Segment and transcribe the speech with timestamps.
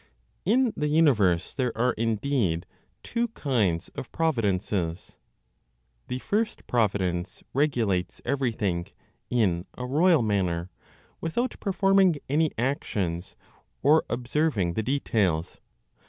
[0.45, 2.65] In the universe there are, indeed,
[3.03, 5.15] two kinds of providences.
[6.07, 8.87] The first Providence regulates everything
[9.29, 10.71] in a royal manner,
[11.21, 13.35] without performing any actions,
[13.83, 15.61] or observing the details.